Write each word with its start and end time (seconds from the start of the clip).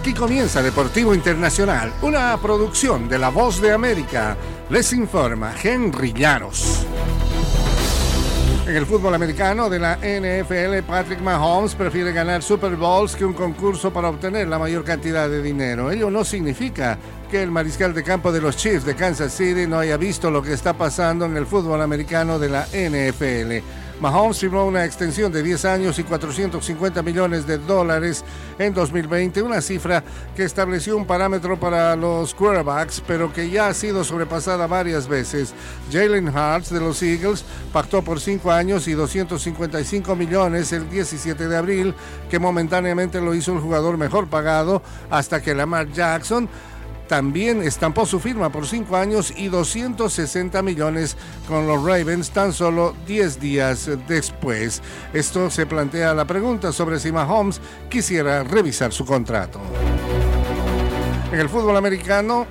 Aquí 0.00 0.14
comienza 0.14 0.62
Deportivo 0.62 1.14
Internacional, 1.14 1.92
una 2.00 2.34
producción 2.38 3.06
de 3.06 3.18
La 3.18 3.28
Voz 3.28 3.60
de 3.60 3.70
América. 3.70 4.34
Les 4.70 4.94
informa 4.94 5.52
Henry 5.62 6.14
Llanos. 6.14 6.86
En 8.66 8.76
el 8.76 8.86
fútbol 8.86 9.14
americano 9.14 9.68
de 9.68 9.78
la 9.78 9.96
NFL, 9.96 10.86
Patrick 10.86 11.20
Mahomes 11.20 11.74
prefiere 11.74 12.12
ganar 12.12 12.42
Super 12.42 12.76
Bowls 12.76 13.14
que 13.14 13.26
un 13.26 13.34
concurso 13.34 13.92
para 13.92 14.08
obtener 14.08 14.48
la 14.48 14.58
mayor 14.58 14.84
cantidad 14.84 15.28
de 15.28 15.42
dinero. 15.42 15.90
Ello 15.90 16.10
no 16.10 16.24
significa 16.24 16.96
que 17.30 17.42
el 17.42 17.50
mariscal 17.50 17.92
de 17.92 18.02
campo 18.02 18.32
de 18.32 18.40
los 18.40 18.56
Chiefs 18.56 18.86
de 18.86 18.94
Kansas 18.94 19.34
City 19.34 19.66
no 19.66 19.80
haya 19.80 19.98
visto 19.98 20.30
lo 20.30 20.40
que 20.42 20.54
está 20.54 20.72
pasando 20.72 21.26
en 21.26 21.36
el 21.36 21.44
fútbol 21.44 21.82
americano 21.82 22.38
de 22.38 22.48
la 22.48 22.66
NFL. 22.72 23.89
Mahomes 24.00 24.38
firmó 24.38 24.64
una 24.64 24.86
extensión 24.86 25.30
de 25.30 25.42
10 25.42 25.64
años 25.66 25.98
y 25.98 26.04
450 26.04 27.02
millones 27.02 27.46
de 27.46 27.58
dólares 27.58 28.24
en 28.58 28.72
2020, 28.72 29.42
una 29.42 29.60
cifra 29.60 30.02
que 30.34 30.44
estableció 30.44 30.96
un 30.96 31.04
parámetro 31.04 31.60
para 31.60 31.94
los 31.96 32.34
quarterbacks, 32.34 33.02
pero 33.06 33.30
que 33.30 33.50
ya 33.50 33.68
ha 33.68 33.74
sido 33.74 34.02
sobrepasada 34.02 34.66
varias 34.66 35.06
veces. 35.06 35.52
Jalen 35.92 36.28
Hurts 36.28 36.70
de 36.70 36.80
los 36.80 37.02
Eagles 37.02 37.44
pactó 37.74 38.02
por 38.02 38.20
5 38.20 38.50
años 38.50 38.88
y 38.88 38.94
255 38.94 40.16
millones 40.16 40.72
el 40.72 40.88
17 40.88 41.46
de 41.46 41.56
abril, 41.58 41.94
que 42.30 42.38
momentáneamente 42.38 43.20
lo 43.20 43.34
hizo 43.34 43.52
el 43.52 43.60
jugador 43.60 43.98
mejor 43.98 44.28
pagado, 44.28 44.80
hasta 45.10 45.42
que 45.42 45.54
Lamar 45.54 45.92
Jackson 45.92 46.48
también 47.10 47.60
estampó 47.64 48.06
su 48.06 48.20
firma 48.20 48.52
por 48.52 48.68
5 48.68 48.96
años 48.96 49.34
y 49.36 49.48
260 49.48 50.62
millones 50.62 51.16
con 51.48 51.66
los 51.66 51.82
Ravens 51.82 52.30
tan 52.30 52.52
solo 52.52 52.94
10 53.08 53.40
días 53.40 53.90
después. 54.06 54.80
Esto 55.12 55.50
se 55.50 55.66
plantea 55.66 56.14
la 56.14 56.24
pregunta 56.24 56.70
sobre 56.70 57.00
si 57.00 57.10
Mahomes 57.10 57.60
quisiera 57.88 58.44
revisar 58.44 58.92
su 58.92 59.04
contrato. 59.04 59.58
En 61.32 61.40
el 61.40 61.48
fútbol 61.48 61.76
americano, 61.76 62.46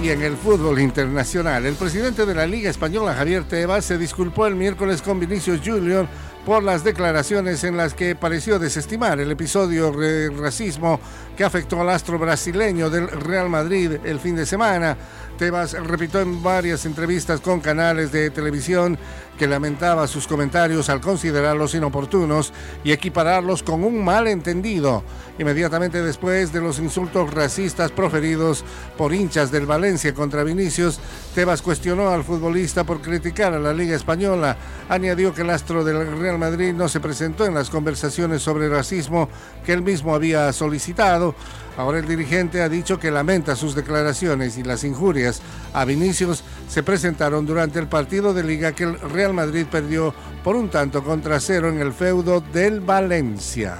y 0.00 0.10
en 0.10 0.22
el 0.22 0.36
fútbol 0.36 0.78
internacional. 0.78 1.66
El 1.66 1.74
presidente 1.74 2.24
de 2.24 2.34
la 2.34 2.46
Liga 2.46 2.70
Española, 2.70 3.14
Javier 3.14 3.44
Tebas, 3.44 3.84
se 3.84 3.98
disculpó 3.98 4.46
el 4.46 4.54
miércoles 4.54 5.02
con 5.02 5.18
Vinicius 5.18 5.60
Junior 5.64 6.06
por 6.48 6.62
las 6.62 6.82
declaraciones 6.82 7.62
en 7.64 7.76
las 7.76 7.92
que 7.92 8.16
pareció 8.16 8.58
desestimar 8.58 9.20
el 9.20 9.30
episodio 9.30 9.92
de 9.92 10.30
racismo 10.30 10.98
que 11.36 11.44
afectó 11.44 11.82
al 11.82 11.90
astro 11.90 12.18
brasileño 12.18 12.88
del 12.88 13.06
Real 13.06 13.50
Madrid 13.50 13.98
el 14.02 14.18
fin 14.18 14.34
de 14.34 14.46
semana. 14.46 14.96
Tebas 15.36 15.74
repitió 15.74 16.20
en 16.20 16.42
varias 16.42 16.86
entrevistas 16.86 17.42
con 17.42 17.60
canales 17.60 18.12
de 18.12 18.30
televisión 18.30 18.98
que 19.38 19.46
lamentaba 19.46 20.06
sus 20.06 20.26
comentarios 20.26 20.90
al 20.90 21.00
considerarlos 21.00 21.74
inoportunos 21.74 22.52
y 22.84 22.92
equipararlos 22.92 23.62
con 23.62 23.84
un 23.84 24.04
malentendido. 24.04 25.04
Inmediatamente 25.38 26.02
después 26.02 26.52
de 26.52 26.60
los 26.60 26.80
insultos 26.80 27.32
racistas 27.32 27.92
proferidos 27.92 28.64
por 28.96 29.14
hinchas 29.14 29.52
del 29.52 29.66
Valencia 29.66 30.12
contra 30.12 30.42
Vinicius, 30.42 30.98
Tebas 31.34 31.62
cuestionó 31.62 32.10
al 32.10 32.24
futbolista 32.24 32.82
por 32.84 33.00
criticar 33.00 33.54
a 33.54 33.60
la 33.60 33.72
Liga 33.72 33.94
Española. 33.94 34.56
Añadió 34.88 35.32
que 35.32 35.42
el 35.42 35.50
astro 35.50 35.84
del 35.84 36.18
Real 36.18 36.38
Madrid 36.38 36.74
no 36.74 36.88
se 36.88 36.98
presentó 36.98 37.46
en 37.46 37.54
las 37.54 37.70
conversaciones 37.70 38.42
sobre 38.42 38.68
racismo 38.68 39.28
que 39.64 39.72
él 39.72 39.82
mismo 39.82 40.14
había 40.14 40.52
solicitado. 40.52 41.36
Ahora 41.78 42.00
el 42.00 42.08
dirigente 42.08 42.60
ha 42.60 42.68
dicho 42.68 42.98
que 42.98 43.12
lamenta 43.12 43.54
sus 43.54 43.76
declaraciones 43.76 44.58
y 44.58 44.64
las 44.64 44.82
injurias 44.82 45.40
a 45.72 45.84
Vinicius 45.84 46.42
se 46.68 46.82
presentaron 46.82 47.46
durante 47.46 47.78
el 47.78 47.86
partido 47.86 48.34
de 48.34 48.42
liga 48.42 48.72
que 48.72 48.82
el 48.82 48.98
Real 48.98 49.32
Madrid 49.32 49.64
perdió 49.70 50.12
por 50.42 50.56
un 50.56 50.70
tanto 50.70 51.04
contra 51.04 51.38
cero 51.38 51.68
en 51.68 51.78
el 51.78 51.92
feudo 51.92 52.40
del 52.40 52.80
Valencia. 52.80 53.78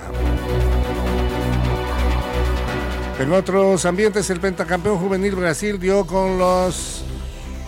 En 3.18 3.32
otros 3.32 3.84
ambientes, 3.84 4.30
el 4.30 4.38
pentacampeón 4.38 4.98
juvenil 4.98 5.34
Brasil 5.34 5.80
dio 5.80 6.06
con 6.06 6.38
los 6.38 7.02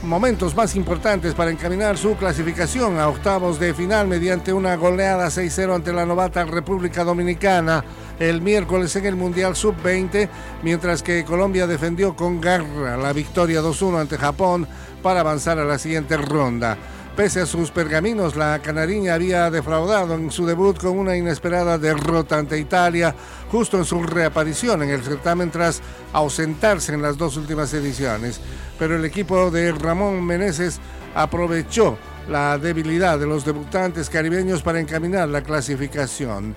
momentos 0.03 0.54
más 0.54 0.77
importantes 0.77 1.34
para 1.34 1.50
encaminar 1.50 1.99
su 1.99 2.15
clasificación 2.15 3.00
a 3.00 3.09
octavos 3.09 3.59
de 3.59 3.75
final 3.75 4.06
mediante 4.06 4.53
una 4.53 4.77
goleada 4.77 5.27
6-0 5.27 5.75
ante 5.75 5.93
la 5.93 6.06
novata 6.06 6.44
República 6.44 7.03
Dominicana 7.03 7.84
el 8.20 8.42
miércoles 8.42 8.94
en 8.97 9.06
el 9.06 9.16
Mundial 9.16 9.56
Sub-20, 9.56 10.28
mientras 10.62 11.03
que 11.03 11.25
Colombia 11.25 11.66
defendió 11.66 12.14
con 12.14 12.41
garra 12.41 12.98
la 12.98 13.14
victoria 13.14 13.62
2-1 13.62 14.03
ante 14.03 14.19
Japón 14.19 14.69
para 15.03 15.20
avanzar 15.20 15.58
a 15.58 15.64
la 15.64 15.78
siguiente 15.78 16.19
ronda. 16.19 16.76
Pese 17.16 17.41
a 17.41 17.47
sus 17.47 17.70
pergaminos, 17.70 18.36
la 18.36 18.60
canariña 18.60 19.14
había 19.14 19.50
defraudado 19.50 20.14
en 20.14 20.30
su 20.30 20.47
debut 20.47 20.78
con 20.78 20.98
una 20.98 21.16
inesperada 21.16 21.78
derrota 21.78 22.38
ante 22.38 22.59
Italia, 22.59 23.14
justo 23.50 23.78
en 23.78 23.84
su 23.86 24.03
reaparición 24.03 24.82
en 24.82 24.91
el 24.91 25.03
certamen 25.03 25.50
tras 25.50 25.80
ausentarse 26.12 26.92
en 26.92 27.03
las 27.03 27.16
dos 27.16 27.38
últimas 27.38 27.72
ediciones. 27.72 28.41
Pero 28.78 28.97
el 28.97 29.04
equipo 29.04 29.50
de 29.50 29.72
Ramón 29.72 30.25
Meneses 30.25 30.78
aprovechó 31.14 31.98
la 32.28 32.59
debilidad 32.59 33.19
de 33.19 33.26
los 33.26 33.47
debutantes 33.47 34.10
caribeños 34.10 34.62
para 34.62 34.78
encaminar 34.78 35.28
la 35.28 35.42
clasificación 35.42 36.54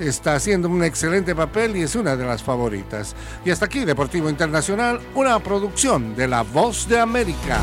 está 0.00 0.34
haciendo 0.34 0.68
un 0.68 0.84
excelente 0.84 1.34
papel 1.34 1.76
y 1.76 1.82
es 1.82 1.94
una 1.94 2.16
de 2.16 2.24
las 2.24 2.42
favoritas. 2.42 3.14
Y 3.44 3.50
hasta 3.50 3.66
aquí 3.66 3.84
Deportivo 3.84 4.30
Internacional, 4.30 5.00
una 5.14 5.38
producción 5.40 6.14
de 6.14 6.28
La 6.28 6.42
Voz 6.42 6.88
de 6.88 6.98
América. 6.98 7.58